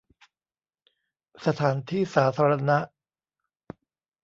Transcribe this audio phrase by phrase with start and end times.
[1.45, 2.77] สถานที่สาธารณะ